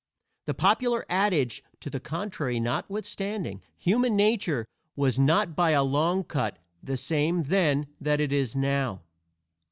[0.47, 6.57] The popular adage to the contrary notwithstanding, human nature was not by a long cut
[6.81, 9.03] the same then that it is now.